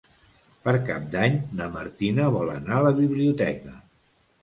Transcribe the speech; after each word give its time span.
Per 0.63 0.73
Cap 0.87 1.05
d'Any 1.17 1.37
na 1.61 1.69
Martina 1.77 2.29
vol 2.39 2.53
anar 2.57 2.81
a 2.81 2.83
la 2.91 2.97
biblioteca. 3.05 3.81